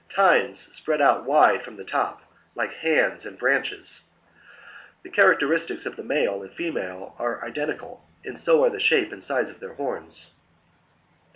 [0.09, 2.23] Tines spread out wide from the top,
[2.55, 4.01] like hands and branches.
[5.03, 9.11] The characteristics of the male and the female are identical, and so are the shape
[9.11, 10.31] and size of their horns.